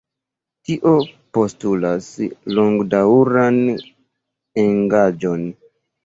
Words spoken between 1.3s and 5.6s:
postulas longdaŭran engaĝon.